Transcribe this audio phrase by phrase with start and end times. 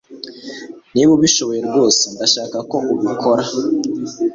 [0.93, 3.43] Niba ubishoboye rwose, ndashaka ko ubikora.